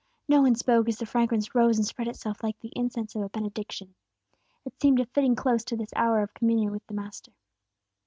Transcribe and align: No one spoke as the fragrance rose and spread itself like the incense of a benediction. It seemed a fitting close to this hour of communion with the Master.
No 0.27 0.41
one 0.41 0.55
spoke 0.55 0.89
as 0.89 0.97
the 0.97 1.05
fragrance 1.05 1.53
rose 1.53 1.77
and 1.77 1.85
spread 1.85 2.07
itself 2.07 2.41
like 2.41 2.59
the 2.59 2.73
incense 2.75 3.13
of 3.13 3.21
a 3.21 3.29
benediction. 3.29 3.93
It 4.65 4.81
seemed 4.81 4.99
a 4.99 5.05
fitting 5.05 5.35
close 5.35 5.63
to 5.65 5.77
this 5.77 5.93
hour 5.95 6.23
of 6.23 6.33
communion 6.33 6.71
with 6.71 6.87
the 6.87 6.95
Master. 6.95 7.33